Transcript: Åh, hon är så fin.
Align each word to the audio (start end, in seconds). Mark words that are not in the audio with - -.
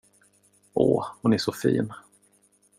Åh, 0.73 1.05
hon 1.21 1.33
är 1.33 1.37
så 1.37 1.51
fin. 1.51 1.93